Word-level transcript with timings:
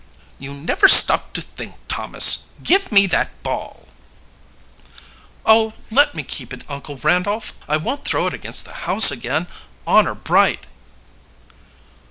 "You 0.39 0.55
never 0.55 0.87
stop 0.87 1.31
to 1.33 1.41
think, 1.41 1.75
Thomas. 1.87 2.45
Give 2.63 2.91
me 2.91 3.05
that 3.05 3.43
ball." 3.43 3.87
"Oh, 5.45 5.73
let 5.91 6.15
me 6.15 6.23
keep 6.23 6.51
it, 6.53 6.63
Uncle 6.67 6.97
Randolph! 6.97 7.53
I 7.67 7.77
won't 7.77 8.03
throw 8.03 8.25
it 8.25 8.33
against 8.33 8.65
the 8.65 8.73
house 8.89 9.11
again, 9.11 9.45
honor 9.85 10.15
bright." 10.15 10.65